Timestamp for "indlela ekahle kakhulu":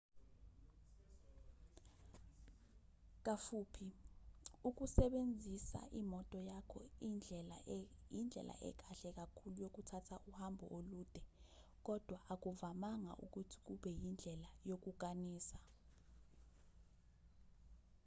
8.19-9.55